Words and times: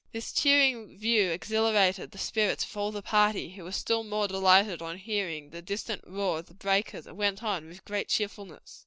This 0.13 0.31
cheering 0.33 0.97
view 0.97 1.29
exhilarated 1.29 2.09
the 2.09 2.17
spirits 2.17 2.63
of 2.63 2.75
all 2.75 2.91
the 2.91 3.03
party, 3.03 3.51
who 3.51 3.63
were 3.63 3.71
still 3.71 4.03
more 4.03 4.27
delighted 4.27 4.81
on 4.81 4.97
hearing 4.97 5.51
the 5.51 5.61
distant 5.61 6.03
roar 6.07 6.39
of 6.39 6.47
the 6.47 6.55
breakers, 6.55 7.05
and 7.05 7.17
went 7.17 7.43
on 7.43 7.67
with 7.67 7.85
great 7.85 8.07
cheerfulness." 8.09 8.79